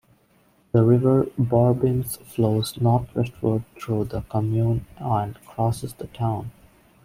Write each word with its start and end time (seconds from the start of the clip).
The 0.71 0.81
river 0.83 1.25
Bourbince 1.39 2.17
flows 2.25 2.81
northwestward 2.81 3.65
through 3.79 4.05
the 4.05 4.21
commune 4.21 4.87
and 4.97 5.35
crosses 5.45 5.93
the 5.93 6.07
town. 6.07 6.49